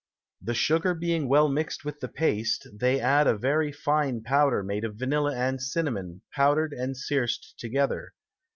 The 0.41 0.55
Sugar 0.55 0.95
being 0.95 1.29
well 1.29 1.47
mix'd 1.47 1.83
with 1.83 1.99
the 1.99 2.07
Paste, 2.07 2.65
they 2.73 2.99
add 2.99 3.27
a 3.27 3.37
very 3.37 3.71
fine 3.71 4.23
Powder 4.23 4.63
made 4.63 4.83
of 4.83 4.95
Vanilla 4.95 5.35
and 5.35 5.61
Cinnamon 5.61 6.23
powdred 6.35 6.71
and 6.75 6.95
searced 6.97 7.53
together. 7.59 8.11